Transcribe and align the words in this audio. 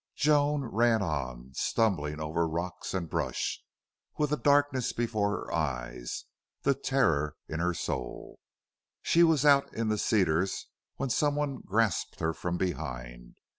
3 0.15 0.15
Joan 0.21 0.65
ran 0.65 1.03
on, 1.03 1.51
stumbling 1.53 2.19
over 2.19 2.47
rocks 2.47 2.95
and 2.95 3.07
brush, 3.07 3.61
with 4.17 4.31
a 4.31 4.35
darkness 4.35 4.93
before 4.93 5.29
her 5.29 5.53
eyes, 5.53 6.25
the 6.63 6.73
terror 6.73 7.35
in 7.47 7.59
her 7.59 7.75
soul. 7.75 8.39
She 9.03 9.21
was 9.21 9.45
out 9.45 9.71
in 9.75 9.89
the 9.89 9.99
cedars 9.99 10.65
when 10.95 11.11
someone 11.11 11.59
grasped 11.63 12.19
her 12.19 12.33
from 12.33 12.57
behind. 12.57 13.35